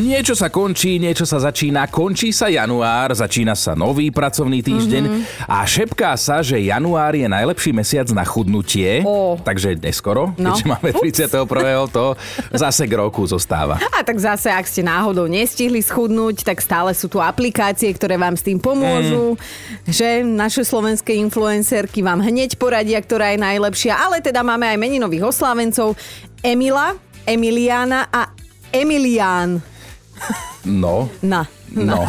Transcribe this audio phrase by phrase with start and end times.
[0.00, 5.44] Niečo sa končí, niečo sa začína, končí sa január, začína sa nový pracovný týždeň mm-hmm.
[5.44, 9.36] a šepká sa, že január je najlepší mesiac na chudnutie, Ó.
[9.36, 10.56] takže neskoro, No.
[10.56, 11.44] keďže máme 31.
[11.92, 12.16] to
[12.48, 13.76] zase k roku zostáva.
[13.92, 18.40] A tak zase, ak ste náhodou nestihli schudnúť, tak stále sú tu aplikácie, ktoré vám
[18.40, 19.36] s tým pomôžu.
[19.84, 24.00] Že naše slovenské influencerky vám hneď poradia, ktorá je najlepšia.
[24.00, 25.92] Ale teda máme aj meninových oslávencov.
[26.40, 26.96] Emila,
[27.28, 28.32] Emiliana a
[28.72, 29.69] Emilián.
[30.64, 31.46] No, Na.
[31.74, 32.06] No.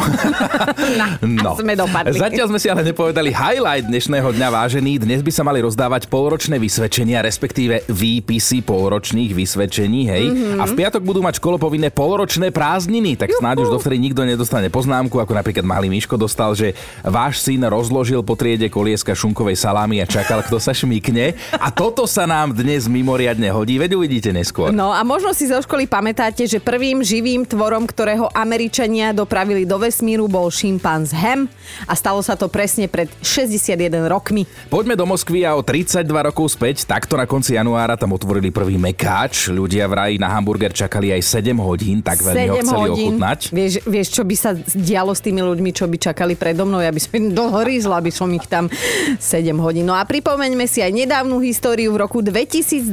[1.22, 1.54] No.
[1.54, 2.18] A sme dopadli.
[2.18, 5.02] Zatiaľ sme si ale nepovedali highlight dnešného dňa, vážený.
[5.02, 10.24] Dnes by sa mali rozdávať polročné vysvedčenia, respektíve výpisy polročných vysvedčení, hej.
[10.28, 10.34] Mhm.
[10.34, 10.60] Mm-hmm.
[10.60, 15.18] A v piatok budú mať školopovinné polročné prázdniny, tak snáď už dovtedy nikto nedostane poznámku,
[15.18, 16.74] ako napríklad malý Miško dostal, že
[17.04, 21.36] váš syn rozložil po triede kolieska šunkovej salámy a čakal, kto sa šmikne.
[21.58, 24.72] A toto sa nám dnes mimoriadne hodí, veď uvidíte neskôr.
[24.72, 29.76] No a možno si zo školy pamätáte, že prvým živým tvorom, ktorého Američania dopravili do
[29.76, 31.46] vesmíru, bol šimpanz Hem
[31.84, 33.76] a stalo sa to presne pred 61
[34.08, 34.48] rokmi.
[34.72, 38.80] Poďme do Moskvy a o 32 rokov späť, takto na konci januára tam otvorili prvý
[38.80, 39.52] mekáč.
[39.52, 43.04] Ľudia vraj na hamburger čakali aj 7 hodín, tak veľmi ho 7 chceli hodín.
[43.12, 43.38] ochutnať.
[43.52, 46.80] Vieš, vieš, čo by sa dialo s tými ľuďmi, čo by čakali predo mnou?
[46.80, 48.72] Ja by som im dlho rízla, aby som ich tam
[49.20, 49.20] 7
[49.60, 49.84] hodín.
[49.84, 51.92] No a pripomeňme si aj nedávnu históriu.
[51.92, 52.88] V roku 2020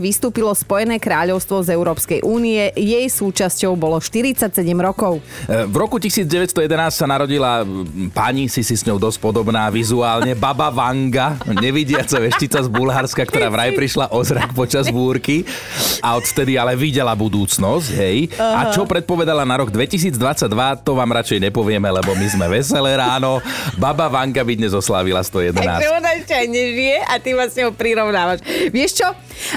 [0.00, 2.72] vystúpilo Spojené kráľovstvo z Európskej únie.
[2.72, 5.20] Jej súčasťou bolo 47 rokov.
[5.44, 6.54] E, V roku 1911
[6.94, 7.66] sa narodila
[8.14, 13.50] pani, si si s ňou dosť podobná vizuálne, Baba Vanga, nevidiaca veštica z Bulharska, ktorá
[13.52, 15.42] vraj prišla o zrak počas búrky
[16.00, 18.30] a odvtedy ale videla budúcnosť, hej.
[18.38, 20.48] A čo predpovedala na rok 2022,
[20.86, 23.42] to vám radšej nepovieme, lebo my sme veselé ráno.
[23.76, 25.58] Baba Vanga by dnes oslávila 111.
[25.58, 28.40] Takže ona ešte aj nežije a ty ma s ňou prirovnávaš.
[28.72, 29.08] Vieš čo?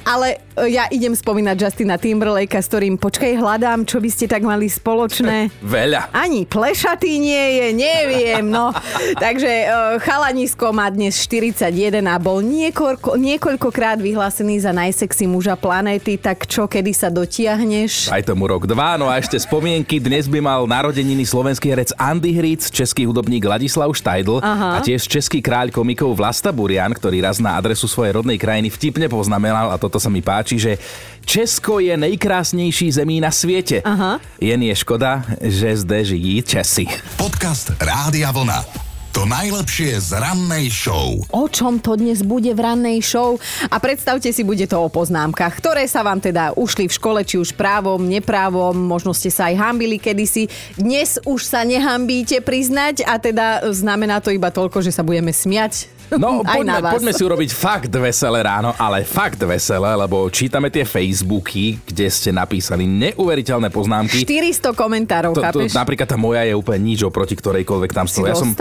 [0.06, 4.46] Ale e, ja idem spomínať Justina Timberlakea, s ktorým počkaj, hľadám, čo by ste tak
[4.46, 5.52] mali spoločné.
[5.62, 6.14] Veľa.
[6.14, 8.72] Ani plešatý nie je, neviem, no.
[9.24, 16.18] Takže uh, chalanisko má dnes 41 a bol niekoľko, niekoľkokrát vyhlásený za najsexy muža planéty,
[16.18, 18.12] tak čo, kedy sa dotiahneš?
[18.12, 19.98] Aj tomu rok dva, no a ešte spomienky.
[20.02, 24.70] Dnes by mal narodeniny slovenský herec Andy Hric, český hudobník Ladislav Štajdl Aha.
[24.76, 29.08] a tiež český kráľ komikov Vlasta Burian, ktorý raz na adresu svojej rodnej krajiny vtipne
[29.08, 30.78] poznamenal, a toto sa mi páči, že
[31.26, 33.82] Česko je nejkrásnejší zemí na svete.
[33.82, 34.20] Aha.
[34.42, 36.86] Jen je škoda, že zde žijí Česi.
[37.16, 38.91] Podcast Rádia Vlna.
[39.12, 41.20] To najlepšie z rannej show.
[41.36, 43.36] O čom to dnes bude v rannej show?
[43.68, 47.36] A predstavte si, bude to o poznámkach, ktoré sa vám teda ušli v škole, či
[47.36, 50.48] už právom, neprávom, možno ste sa aj hambili kedysi.
[50.80, 55.92] Dnes už sa nehambíte priznať a teda znamená to iba toľko, že sa budeme smiať.
[56.12, 56.92] No, aj poďme, na vás.
[56.96, 62.32] poďme si urobiť fakt veselé ráno, ale fakt veselé, lebo čítame tie Facebooky, kde ste
[62.32, 64.24] napísali neuveriteľné poznámky.
[64.24, 65.72] 400 komentárov, To, to, chápeš?
[65.72, 68.28] napríklad tá moja je úplne nič oproti ktorejkoľvek tam Si stole.
[68.28, 68.52] Ja som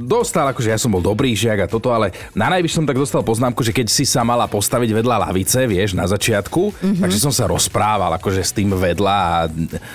[0.00, 0.46] dostal?
[0.46, 3.60] akože ja som bol dobrý žiak a toto, ale na najvyš som tak dostal poznámku,
[3.60, 6.76] že keď si sa mala postaviť vedľa lavice, vieš, na začiatku, Mhm.
[6.78, 7.02] mm-hmm.
[7.02, 9.36] takže som sa rozprával akože s tým vedľa a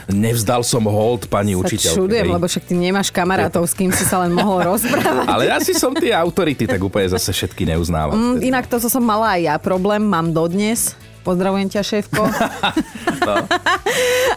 [0.08, 1.96] nevzdal som hold pani sa učiteľke.
[1.96, 5.26] čudujem, lebo však ty nemáš kamarátov, s kým si sa len mohol rozprávať.
[5.26, 8.16] Ale ja si som tie autority tak úplne zase všetky neuznávam.
[8.36, 10.98] Mm, Inak to, co som mala aj ja problém, mám dodnes.
[11.24, 12.24] Pozdravujem ťa, šéfko.
[13.24, 13.40] No.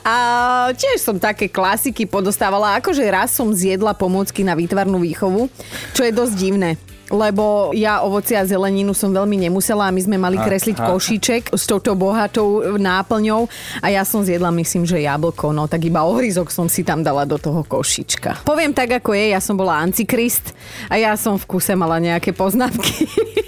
[0.06, 0.16] A
[0.78, 2.78] tiež som také klasiky podostávala.
[2.78, 5.50] Akože raz som zjedla pomôcky na výtvarnú výchovu,
[5.90, 6.78] čo je dosť divné.
[7.10, 10.86] Lebo ja ovoci a zeleninu som veľmi nemusela a my sme mali kresliť Aha.
[10.90, 13.46] košíček s touto bohatou náplňou
[13.78, 17.22] a ja som zjedla, myslím, že jablko, no tak iba ohryzok som si tam dala
[17.22, 18.42] do toho košička.
[18.42, 20.50] Poviem tak, ako je, ja som bola antikrist
[20.90, 23.06] a ja som v kuse mala nejaké poznámky.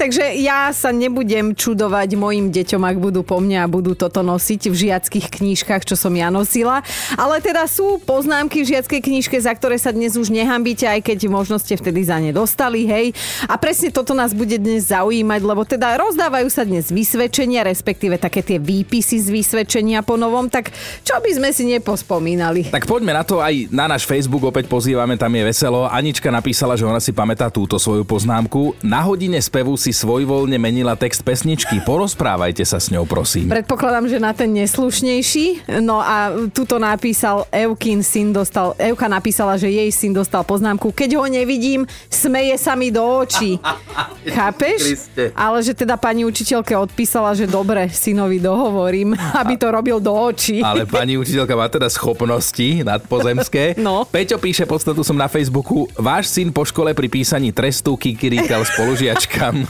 [0.00, 4.70] Takže ja sa nebudem čudovať mojim deťom, ak budú po mne a budú toto nosiť
[4.70, 6.82] v žiackých knížkach, čo som ja nosila.
[7.14, 11.18] Ale teda sú poznámky v žiackej knižke, za ktoré sa dnes už nehambíte, aj keď
[11.30, 12.97] možno ste vtedy za ne dostali, hej.
[13.46, 18.42] A presne toto nás bude dnes zaujímať, lebo teda rozdávajú sa dnes vysvedčenia, respektíve také
[18.42, 20.74] tie výpisy z vysvedčenia po novom, tak
[21.06, 22.74] čo by sme si nepospomínali?
[22.74, 25.86] Tak poďme na to, aj na náš Facebook opäť pozývame, tam je veselo.
[25.86, 28.74] Anička napísala, že ona si pamätá túto svoju poznámku.
[28.82, 31.80] Na hodine spevu si svojvoľne menila text pesničky.
[31.82, 33.50] Porozprávajte sa s ňou, prosím.
[33.52, 35.70] Predpokladám, že na ten neslušnejší.
[35.84, 41.20] No a tuto napísal Eukin syn dostal, Euka napísala, že jej syn dostal poznámku, keď
[41.20, 43.56] ho nevidím, smeje sa mi do očí.
[44.36, 44.80] Chápeš?
[44.82, 45.24] Kriste.
[45.32, 50.60] Ale že teda pani učiteľke odpísala, že dobre, synovi dohovorím, aby to robil do očí.
[50.60, 53.76] Ale pani učiteľka má teda schopnosti nadpozemské.
[53.78, 54.04] No.
[54.08, 59.64] Peťo píše, podstatu som na Facebooku, váš syn po škole pri písaní trestu kikiríkal spolužiačkam.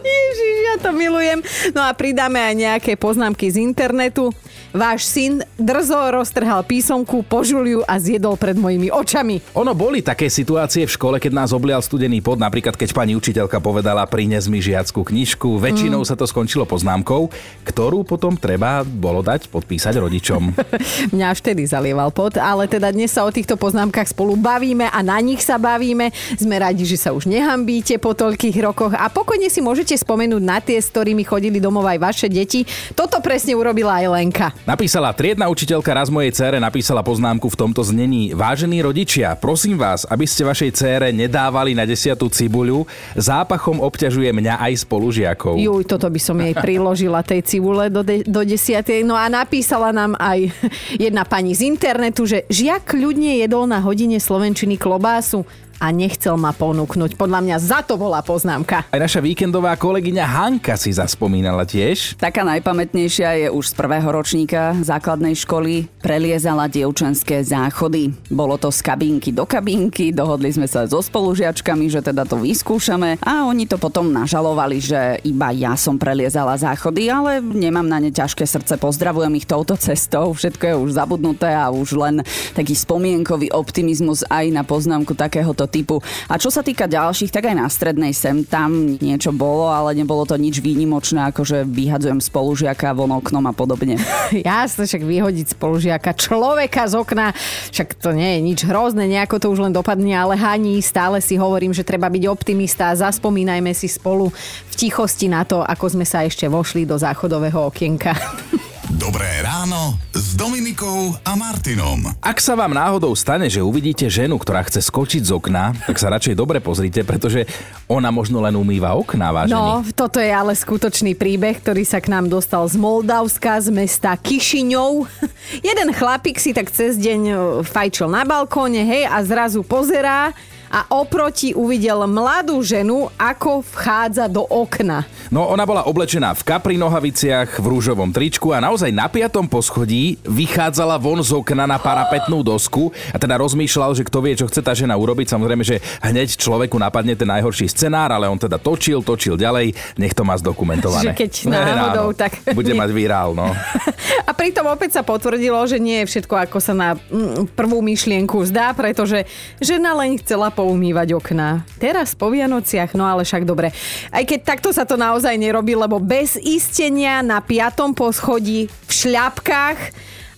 [0.00, 0.50] Ježi
[0.80, 1.44] to milujem.
[1.76, 4.32] No a pridáme aj nejaké poznámky z internetu.
[4.70, 9.42] Váš syn drzo roztrhal písomku, požul ju a zjedol pred mojimi očami.
[9.58, 13.58] Ono boli také situácie v škole, keď nás oblial studený pod, napríklad keď pani učiteľka
[13.58, 15.58] povedala prines mi žiackú knižku.
[15.58, 16.08] Väčšinou mm.
[16.08, 17.34] sa to skončilo poznámkou,
[17.66, 20.54] ktorú potom treba bolo dať podpísať rodičom.
[21.18, 25.02] Mňa až vtedy zalieval pod, ale teda dnes sa o týchto poznámkach spolu bavíme a
[25.02, 26.14] na nich sa bavíme.
[26.38, 30.62] Sme radi, že sa už nehambíte po toľkých rokoch a pokojne si môžete spomenúť na
[30.62, 32.62] tie, s ktorými chodili domov aj vaše deti.
[32.94, 34.59] Toto presne urobila aj Lenka.
[34.68, 38.36] Napísala triedna učiteľka raz mojej cére napísala poznámku v tomto znení.
[38.36, 42.84] Vážení rodičia, prosím vás, aby ste vašej cére nedávali na desiatu cibuľu.
[43.16, 45.56] Zápachom obťažuje mňa aj spolužiakov.
[45.56, 49.00] Juj, toto by som jej priložila tej cibule do, de- do desiatej.
[49.00, 50.52] No a napísala nám aj
[51.00, 55.48] jedna pani z internetu, že žiak ľudne jedol na hodine slovenčiny klobásu
[55.80, 57.18] a nechcel ma ponúknuť.
[57.18, 58.86] Podľa mňa za to bola poznámka.
[58.86, 62.20] Aj naša víkendová kolegyňa Hanka si zaspomínala tiež.
[62.20, 65.88] Taká najpamätnejšia je už z prvého ročníka základnej školy.
[66.04, 68.12] Preliezala dievčenské záchody.
[68.28, 73.16] Bolo to z kabinky do kabinky, dohodli sme sa so spolužiačkami, že teda to vyskúšame
[73.24, 78.12] a oni to potom nažalovali, že iba ja som preliezala záchody, ale nemám na ne
[78.12, 82.20] ťažké srdce, pozdravujem ich touto cestou, všetko je už zabudnuté a už len
[82.52, 86.02] taký spomienkový optimizmus aj na poznámku takéhoto typu.
[86.26, 90.26] A čo sa týka ďalších, tak aj na strednej sem tam niečo bolo, ale nebolo
[90.26, 93.96] to nič výnimočné, ako že vyhadzujem spolužiaka von oknom a podobne.
[94.34, 97.30] Jasne, však vyhodiť spolužiaka človeka z okna,
[97.70, 101.38] však to nie je nič hrozné, nejako to už len dopadne, ale haní, stále si
[101.38, 104.34] hovorím, že treba byť optimista a zaspomínajme si spolu
[104.68, 108.12] v tichosti na to, ako sme sa ešte vošli do záchodového okienka.
[109.00, 112.04] Dobré ráno s Dominikou a Martinom.
[112.20, 116.12] Ak sa vám náhodou stane, že uvidíte ženu, ktorá chce skočiť z okna, tak sa
[116.12, 117.48] radšej dobre pozrite, pretože
[117.88, 119.56] ona možno len umýva okná, vážení.
[119.56, 124.12] No, toto je ale skutočný príbeh, ktorý sa k nám dostal z Moldavska, z mesta
[124.20, 125.08] Kišiňov.
[125.72, 130.36] Jeden chlapík si tak cez deň e, fajčil na balkóne, hej, a zrazu pozerá,
[130.70, 135.02] a oproti uvidel mladú ženu, ako vchádza do okna.
[135.34, 140.22] No ona bola oblečená v kapri nohaviciach, v rúžovom tričku a naozaj na piatom poschodí
[140.22, 144.62] vychádzala von z okna na parapetnú dosku a teda rozmýšľal, že kto vie, čo chce
[144.62, 145.34] tá žena urobiť.
[145.34, 150.14] Samozrejme, že hneď človeku napadne ten najhorší scenár, ale on teda točil, točil ďalej, nech
[150.14, 151.10] to má zdokumentované.
[151.10, 152.38] Že keď náhodou, tak...
[152.54, 153.50] Bude mať virál, no.
[154.28, 158.38] A pritom opäť sa potvrdilo, že nie je všetko ako sa na mm, prvú myšlienku
[158.46, 159.26] zdá, pretože
[159.58, 161.64] žena len chcela poumývať okná.
[161.80, 163.72] Teraz po Vianociach, no ale však dobre.
[164.12, 169.78] Aj keď takto sa to naozaj nerobí, lebo bez istenia na piatom poschodí v šľapkách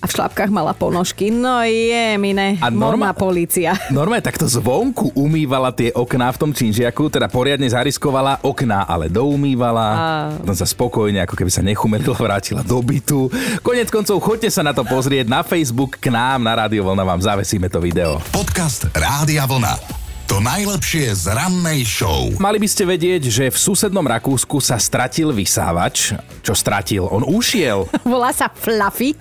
[0.03, 1.31] a v šlapkách mala ponožky.
[1.31, 3.79] No je, mine, a norma, policia.
[3.95, 9.87] Norma takto zvonku umývala tie okná v tom činžiaku, teda poriadne zariskovala okná, ale doumývala.
[9.95, 9.99] A...
[10.43, 13.31] Potom sa spokojne, ako keby sa nechumerila, vrátila do bytu.
[13.63, 17.23] Konec koncov, choďte sa na to pozrieť na Facebook k nám, na Rádio Vlna vám
[17.23, 18.19] zavesíme to video.
[18.35, 20.02] Podcast Rádia Vlna.
[20.33, 22.33] To najlepšie z rannej show.
[22.41, 26.17] Mali by ste vedieť, že v susednom Rakúsku sa stratil vysávač.
[26.41, 27.05] Čo stratil?
[27.05, 27.85] On ušiel.
[28.09, 29.13] Volá sa Fluffy.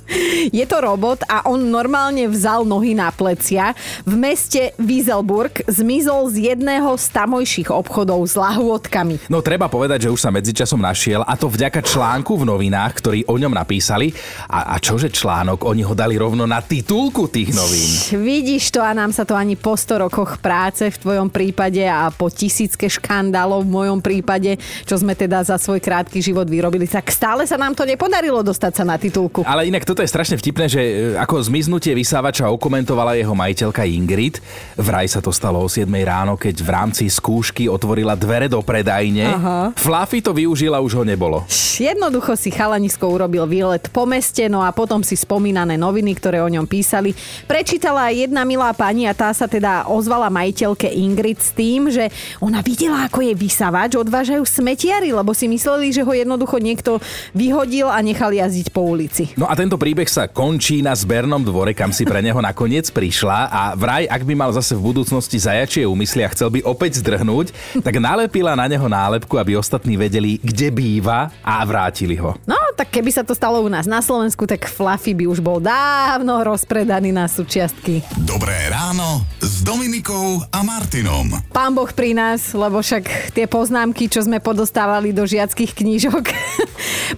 [0.56, 3.76] Je to robot a on normálne vzal nohy na plecia.
[4.08, 9.28] V meste Wieselburg zmizol z jedného z tamojších obchodov s lahôdkami.
[9.28, 13.28] No treba povedať, že už sa medzičasom našiel a to vďaka článku v novinách, ktorý
[13.28, 14.16] o ňom napísali.
[14.48, 15.68] A, a čože článok?
[15.68, 17.92] Oni ho dali rovno na titulku tých novín.
[18.16, 22.14] Vidíš to a nám sa to ani po 100 rokoch práce v tvojom prípade a
[22.14, 27.10] po tisícke škandálov v mojom prípade, čo sme teda za svoj krátky život vyrobili, tak
[27.10, 29.42] stále sa nám to nepodarilo dostať sa na titulku.
[29.42, 34.38] Ale inak toto je strašne vtipné, že e, ako zmiznutie vysávača okomentovala jeho majiteľka Ingrid.
[34.78, 39.26] Vraj sa to stalo o 7 ráno, keď v rámci skúšky otvorila dvere do predajne.
[39.26, 39.58] Aha.
[39.74, 41.42] Fluffy to využila, už ho nebolo.
[41.82, 46.50] Jednoducho si chalanisko urobil výlet po meste, no a potom si spomínané noviny, ktoré o
[46.52, 47.18] ňom písali.
[47.50, 52.12] Prečítala jedna milá pani a tá sa teda ozvala majiteľke Ingrid s tým, že
[52.44, 57.00] ona videla, ako je vysavač, odvážajú smetiari, lebo si mysleli, že ho jednoducho niekto
[57.32, 59.32] vyhodil a nechal jazdiť po ulici.
[59.40, 63.40] No a tento príbeh sa končí na zbernom dvore, kam si pre neho nakoniec prišla
[63.48, 67.80] a vraj, ak by mal zase v budúcnosti zajačie úmysly a chcel by opäť zdrhnúť,
[67.80, 72.36] tak nalepila na neho nálepku, aby ostatní vedeli, kde býva a vrátili ho.
[72.44, 75.62] No, tak keby sa to stalo u nás na Slovensku, tak Fluffy by už bol
[75.62, 78.02] dávno rozpredaný na súčiastky.
[78.26, 81.30] Dobré ráno s Dominikou a Mar- Martinom.
[81.54, 86.26] Pán Boh pri nás, lebo však tie poznámky, čo sme podostávali do žiackých knížok,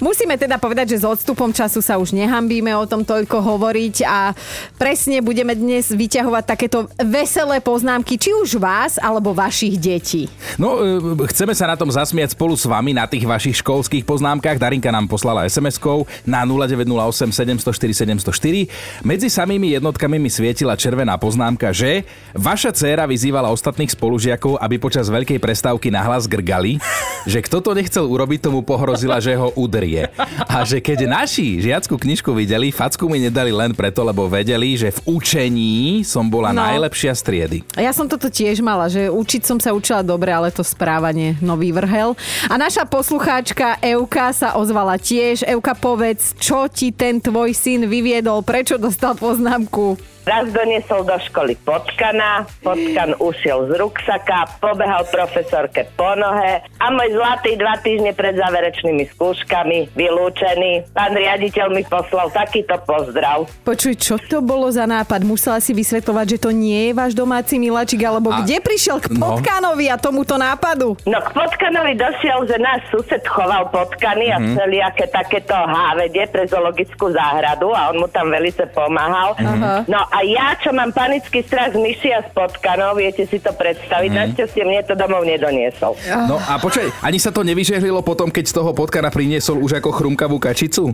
[0.04, 4.34] Musíme teda povedať, že s odstupom času sa už nehambíme o tom toľko hovoriť a
[4.76, 10.26] presne budeme dnes vyťahovať takéto veselé poznámky, či už vás, alebo vašich detí.
[10.58, 14.58] No, e, chceme sa na tom zasmiať spolu s vami na tých vašich školských poznámkach.
[14.58, 19.06] Darinka nám poslala SMS-kou na 0908 704 704.
[19.06, 22.04] Medzi samými jednotkami mi svietila červená poznámka, že
[22.34, 26.82] vaša dcéra vyzývala ostatných spolužiakov, aby počas veľkej prestávky nahlas grgali,
[27.24, 30.10] že kto to nechcel urobiť, tomu pohrozila, že ho udrie.
[30.44, 34.90] A že keď naši žiackú knižku videli, facku mi nedali len preto, lebo vedeli, že
[34.90, 36.66] v učení som bola No.
[36.66, 37.58] najlepšia z triedy.
[37.78, 41.36] A Ja som toto tiež mala, že učiť som sa učila dobre, ale to správanie
[41.40, 42.16] nový vrhel.
[42.48, 45.44] A naša poslucháčka Euka sa ozvala tiež.
[45.46, 50.13] Euka, povedz, čo ti ten tvoj syn vyviedol, prečo dostal poznámku?
[50.24, 57.12] Raz doniesol do školy potkana, potkan ušiel z ruksaka, pobehal profesorke po nohe a môj
[57.12, 60.96] zlatý dva týždne pred záverečnými skúškami vylúčený.
[60.96, 63.52] Pán riaditeľ mi poslal takýto pozdrav.
[63.68, 65.28] Počuj, čo to bolo za nápad?
[65.28, 69.12] Musela si vysvetľovať, že to nie je váš domáci miláčik, alebo A- kde prišiel k
[69.20, 69.28] no.
[69.28, 70.96] potkanovi a tomuto nápadu?
[71.04, 77.12] No k potkanovi došiel, že náš sused choval potkany a všelijaké takéto hávede pre zoologickú
[77.12, 79.36] záhradu a on mu tam velice pomáhal.
[79.36, 79.84] Aha.
[79.84, 83.50] No a ja, čo mám panický strach z myši a z potkanov, viete si to
[83.50, 85.98] predstaviť, našťastie mne to domov nedoniesol.
[86.30, 89.90] No a počkaj, ani sa to nevyžehlilo potom, keď z toho potkana priniesol už ako
[89.90, 90.94] chrumkavú kačicu?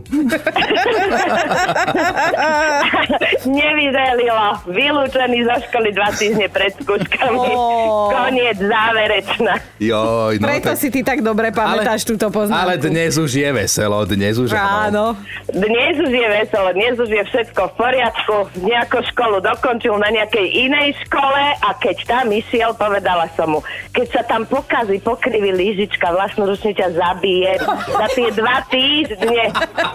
[3.44, 4.48] Nevyzelilo.
[4.72, 7.36] Vylúčený zo školy dva týždne pred skúškami.
[7.52, 8.08] Ó.
[8.08, 9.54] Koniec záverečná.
[9.80, 12.56] Joj, no Preto si ty tak dobre pamätáš túto poznámku.
[12.56, 15.16] Ale dnes už je veselo, dnes už Áno.
[15.50, 18.36] Dnes už je veselo, dnes už je všetko v poriadku.
[18.64, 23.60] Nejakú školu dokončil na nejakej inej škole a keď tam išiel, povedala som mu,
[23.94, 27.52] keď sa tam pokazí, pokriví lížička, vlastnú ručne ťa zabije
[27.90, 29.44] za tie dva týždne.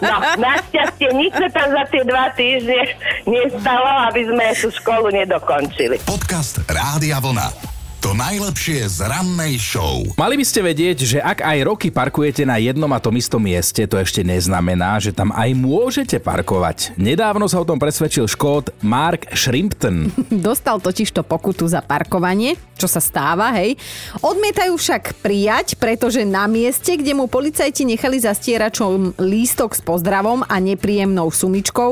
[0.04, 2.82] No, našťastie nič sa tam za tie dva týždne
[3.28, 6.00] nestalo, aby sme tú školu nedokončili.
[6.04, 7.75] Podcast Rádia Vlna.
[8.04, 10.04] To najlepšie z rannej show.
[10.20, 13.88] Mali by ste vedieť, že ak aj roky parkujete na jednom a tom istom mieste,
[13.88, 16.98] to ešte neznamená, že tam aj môžete parkovať.
[17.00, 20.12] Nedávno sa o tom presvedčil škód Mark Shrimpton.
[20.50, 23.80] Dostal totiž to pokutu za parkovanie, čo sa stáva, hej.
[24.20, 30.44] Odmietajú však prijať, pretože na mieste, kde mu policajti nechali za stieračom lístok s pozdravom
[30.44, 31.92] a nepríjemnou sumičkou,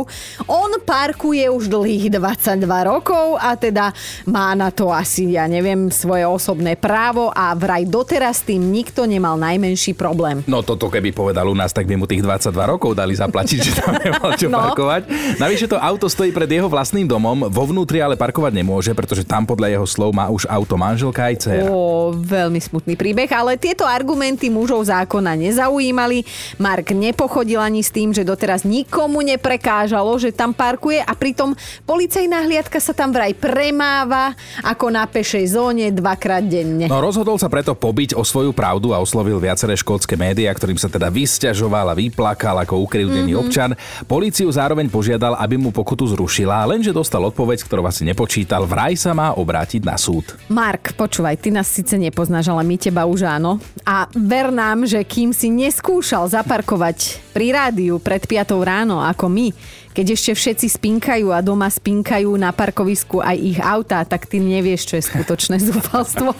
[0.51, 3.95] on parkuje už dlhých 22 rokov a teda
[4.27, 9.39] má na to asi, ja neviem, svoje osobné právo a vraj doteraz tým nikto nemal
[9.39, 10.43] najmenší problém.
[10.43, 13.71] No toto keby povedal u nás, tak by mu tých 22 rokov dali zaplatiť, že
[13.79, 14.59] tam nemal čo No.
[14.59, 15.07] parkovať.
[15.39, 19.47] Navyše to auto stojí pred jeho vlastným domom, vo vnútri ale parkovať nemôže, pretože tam
[19.47, 21.65] podľa jeho slov má už auto manželka aj dcera.
[21.65, 26.27] Ó, veľmi smutný príbeh, ale tieto argumenty mužov zákona nezaujímali.
[26.57, 32.43] Mark nepochodil ani s tým, že doteraz nikomu neprekážalo, že tam parkuje a pritom policajná
[32.43, 36.85] hliadka sa tam vraj premáva ako na pešej zóne dvakrát denne.
[36.87, 40.87] No rozhodol sa preto pobiť o svoju pravdu a oslovil viaceré škótske médiá, ktorým sa
[40.87, 43.43] teda vysťažoval a vyplakal ako ukrivdený mm-hmm.
[43.43, 43.71] občan.
[44.05, 49.11] Políciu zároveň požiadal, aby mu pokutu zrušila, lenže dostal odpoveď, ktorú asi nepočítal, vraj sa
[49.11, 50.37] má obrátiť na súd.
[50.47, 53.57] Mark, počúvaj, ty nás síce nepoznáš, ale my teba už áno.
[53.81, 59.47] A ver nám, že kým si neskúšal zaparkovať pri rádiu pred 5 ráno ako my,
[59.93, 64.89] keď ešte všetci spinkajú a doma spinkajú na parkovisku aj ich autá, tak ty nevieš,
[64.89, 66.33] čo je skutočné zúfalstvo.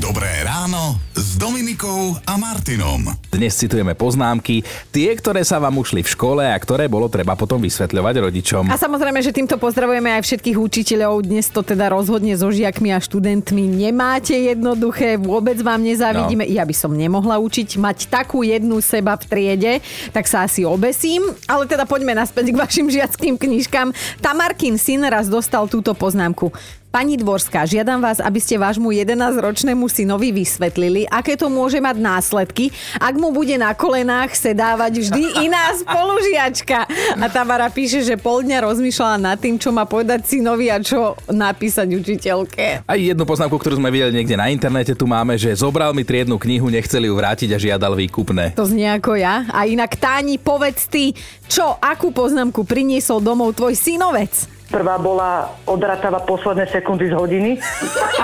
[0.00, 3.12] Dobré ráno s Dominikou a Martinom.
[3.28, 7.60] Dnes citujeme poznámky, tie, ktoré sa vám ušli v škole a ktoré bolo treba potom
[7.60, 8.64] vysvetľovať rodičom.
[8.72, 11.28] A samozrejme, že týmto pozdravujeme aj všetkých učiteľov.
[11.28, 16.48] Dnes to teda rozhodne so žiakmi a študentmi nemáte jednoduché, vôbec vám nezávidíme.
[16.48, 16.52] No.
[16.56, 19.72] Ja by som nemohla učiť mať takú jednu seba v triede,
[20.16, 21.20] tak sa asi obesím.
[21.44, 23.90] Ale teda poďme naspäť k vašim žiackým knižkám.
[24.22, 26.54] Tamarkin syn raz dostal túto poznámku.
[26.94, 32.70] Pani Dvorská, žiadam vás, aby ste vášmu 11-ročnému synovi vysvetlili, aké to môže mať následky,
[33.02, 36.86] ak mu bude na kolenách sedávať vždy iná spolužiačka.
[37.18, 41.18] A Tamara píše, že pol dňa rozmýšľala nad tým, čo má povedať synovi a čo
[41.26, 42.86] napísať učiteľke.
[42.86, 46.38] Aj jednu poznámku, ktorú sme videli niekde na internete, tu máme, že zobral mi triednu
[46.38, 48.54] knihu, nechceli ju vrátiť a žiadal výkupné.
[48.54, 49.42] To znie ako ja.
[49.50, 51.10] A inak Táni, povedz ty,
[51.50, 54.54] čo, akú poznámku priniesol domov tvoj synovec?
[54.74, 57.62] Prvá bola odratava posledné sekundy z hodiny.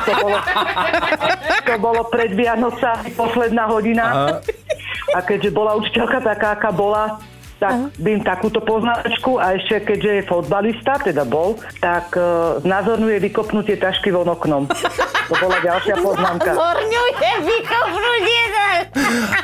[0.02, 0.38] To bolo,
[1.62, 4.04] to bolo pred Vianocami posledná hodina.
[4.10, 4.28] Aha.
[5.14, 7.22] A keďže bola učiteľka taká, aká bola,
[7.60, 13.76] tak bym takúto poznáčku a ešte keďže je fotbalista, teda bol, tak uh, znázorňuje vykopnutie
[13.76, 14.64] tašky von oknom.
[15.28, 16.56] To bola ďalšia poznámka.
[16.56, 18.42] Zorňuje vykopnutie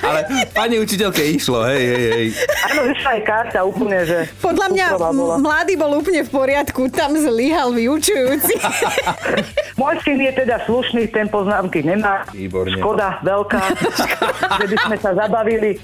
[0.01, 0.21] Ale
[0.51, 2.27] pani učiteľke išlo, hej, hej, hej.
[2.67, 4.19] Áno, vyšla aj karta úplne, že...
[4.39, 8.55] Podľa mňa m- mladý bol úplne v poriadku, tam zlyhal vyučujúci.
[9.81, 12.27] Môj syn je teda slušný, ten poznámky nemá.
[12.31, 12.77] Výborne.
[12.77, 13.63] Škoda veľká,
[14.61, 15.79] že by sme sa zabavili.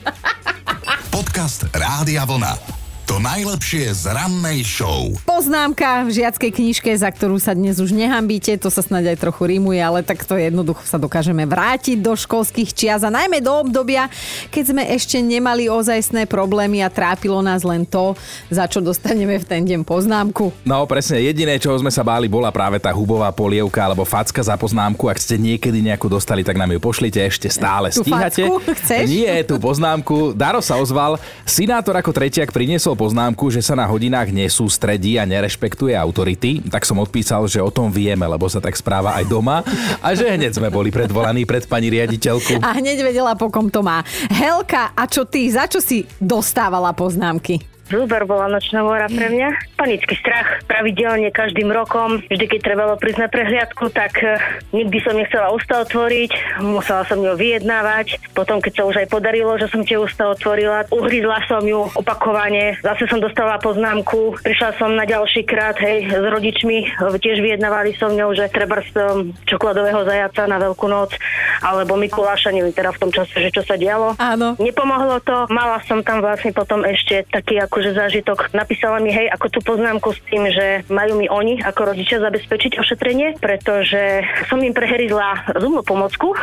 [1.08, 2.81] Podcast Rádia Vlna.
[3.10, 5.10] To najlepšie z rannej show.
[5.26, 9.42] Poznámka v žiackej knižke, za ktorú sa dnes už nehambíte, to sa snáď aj trochu
[9.50, 14.06] rímuje, ale takto jednoducho sa dokážeme vrátiť do školských čias a najmä do obdobia,
[14.54, 18.14] keď sme ešte nemali ozajstné problémy a trápilo nás len to,
[18.54, 20.54] za čo dostaneme v ten deň poznámku.
[20.62, 24.54] No presne, jediné, čoho sme sa báli, bola práve tá hubová polievka alebo facka za
[24.54, 25.10] poznámku.
[25.10, 27.90] Ak ste niekedy nejakú dostali, tak nám ju pošlite ešte stále.
[27.90, 28.46] Tú Stíhate?
[28.46, 29.04] facku chceš?
[29.10, 30.38] Nie, tú poznámku.
[30.38, 31.18] Daro sa ozval.
[31.42, 36.60] Sinátor ako tretiak priniesol poznámku, že sa na hodinách nesústredí a nerešpektuje autority.
[36.68, 39.64] Tak som odpísal, že o tom vieme, lebo sa tak správa aj doma.
[40.04, 42.60] A že hneď sme boli predvolaní pred pani riaditeľku.
[42.60, 44.04] A hneď vedela, po kom to má.
[44.28, 47.71] Helka, a čo ty, za čo si dostávala poznámky?
[47.88, 49.74] Super bola nočná mora pre mňa.
[49.74, 52.22] Panický strach pravidelne každým rokom.
[52.30, 54.38] Vždy, keď trebalo prísť na prehliadku, tak eh,
[54.70, 56.62] nikdy som nechcela ústa otvoriť.
[56.62, 58.22] Musela som ju vyjednávať.
[58.32, 62.78] Potom, keď sa už aj podarilo, že som tie ústa otvorila, uhryzla som ju opakovane.
[62.80, 64.38] Zase som dostala poznámku.
[64.40, 66.78] Prišla som na ďalší krát, hej, s rodičmi.
[66.86, 71.14] eh, Tiež vyjednávali so mňou, že treba z um, čokoládového zajaca na Veľkú noc
[71.62, 74.18] alebo Mikuláša, neviem teda v tom čase, že čo sa dialo.
[74.18, 74.58] Áno.
[74.58, 78.52] Nepomohlo to, mala som tam vlastne potom ešte taký akože zážitok.
[78.52, 82.76] Napísala mi, hej, ako tú poznámku s tým, že majú mi oni ako rodičia zabezpečiť
[82.76, 84.20] ošetrenie, pretože
[84.52, 86.36] som im preherizla zubnú pomocku.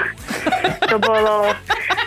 [0.90, 1.54] to bolo,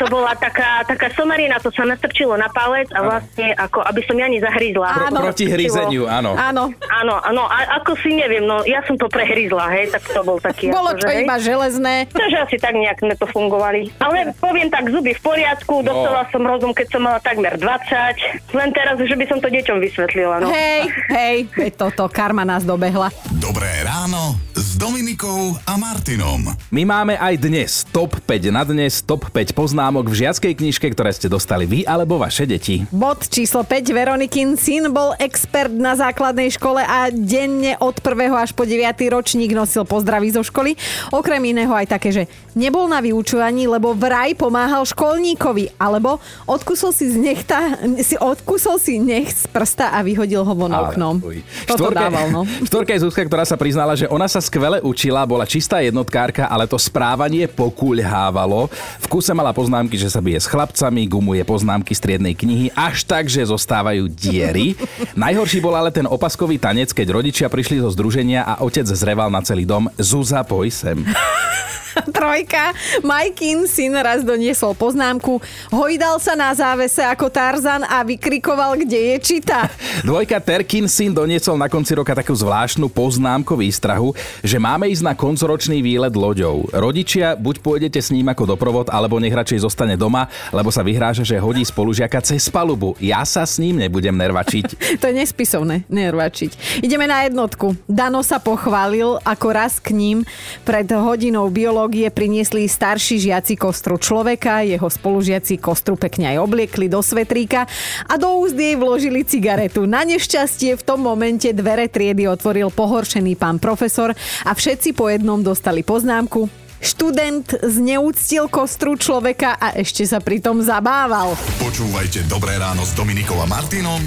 [0.03, 4.19] to bola taká, taká somarina, to sa nastrčilo na palec a vlastne ako, aby som
[4.19, 4.91] ja nezahryzla.
[5.07, 5.23] Áno.
[5.23, 6.35] Proti hryzeniu, áno.
[6.35, 10.23] Áno, Áno, áno, a ako si neviem, no ja som to prehryzla, hej, tak to
[10.23, 11.25] bol taký bolo akože, to hej.
[11.27, 11.95] iba železné.
[12.11, 13.91] Takže asi tak nejak sme to fungovali.
[14.03, 18.55] Ale poviem tak, zuby v poriadku, dostala som rozum, keď som mala takmer 20.
[18.55, 20.41] Len teraz, že by som to deťom vysvetlila.
[20.41, 20.49] No.
[20.49, 21.37] Hej, hej,
[21.77, 23.13] toto, karma nás dobehla.
[23.37, 26.49] Dobré ráno s Dominikou a Martinom.
[26.73, 31.13] My máme aj dnes top 5 na dnes, top 5 poznámok v žiackej knižke, ktoré
[31.13, 32.89] ste dostali vy alebo vaše deti.
[32.89, 33.93] Bod číslo 5.
[33.93, 38.33] Veronikin syn bol expert na základnej škole a denne od 1.
[38.33, 38.81] až po 9.
[39.13, 40.73] ročník nosil pozdravy zo školy.
[41.13, 42.23] Okrem iného aj také, že
[42.57, 46.17] nebol na vyučovaní, lebo vraj pomáhal školníkovi, alebo
[46.49, 51.21] odkusol si z nechta, si odkusol si nech z prsta a vyhodil ho von oknom.
[51.69, 52.49] Štvorka- dával, no.
[52.69, 56.71] Štvorka je Zuzka, ktorá sa priznala, že ona sa skvele učila, bola čistá jednotkárka, ale
[56.71, 58.71] to správanie pokuľhávalo.
[59.03, 63.03] V kuse mala poznámky, že sa bije s chlapcami, gumuje poznámky z triednej knihy, až
[63.03, 64.79] tak, že zostávajú diery.
[65.19, 69.43] Najhorší bol ale ten opaskový tanec, keď rodičia prišli zo združenia a otec zreval na
[69.43, 69.91] celý dom.
[69.99, 71.03] Zuza, poj sem.
[72.17, 72.73] Trojka.
[73.05, 75.39] Majkin syn raz doniesol poznámku.
[75.71, 79.69] Hojdal sa na závese ako Tarzan a vykrikoval, kde je čita.
[80.09, 85.15] Dvojka Terkin syn doniesol na konci roka takú zvláštnu poznámku výstrahu, že máme ísť na
[85.15, 86.67] koncoročný výlet loďou.
[86.73, 91.25] Rodičia, buď pôjdete s ním ako doprovod, alebo nech radšej zostane doma, lebo sa vyhráža,
[91.25, 92.97] že hodí spolužiaka cez palubu.
[92.99, 94.67] Ja sa s ním nebudem nervačiť.
[95.03, 96.79] To je nespisovné, nervačiť.
[96.85, 97.75] Ideme na jednotku.
[97.91, 100.23] Dano sa pochválil, ako raz k ním
[100.63, 101.82] pred hodinou biológie
[102.13, 107.65] priniesli starší žiaci kostru človeka, jeho spolužiaci kostru pekne aj obliekli do svetríka
[108.05, 109.89] a do úst jej vložili cigaretu.
[109.89, 114.13] Na nešťastie v tom momente dvere triedy otvoril pohoršený pán profesor
[114.45, 116.51] a všetci po jednom dostali poznámku.
[116.83, 121.39] Študent zneúctil kostru človeka a ešte sa pritom zabával.
[121.63, 124.03] Počúvajte Dobré ráno s Dominikou a Martinom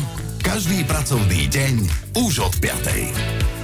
[0.45, 1.73] každý pracovný deň
[2.21, 3.54] už od 5.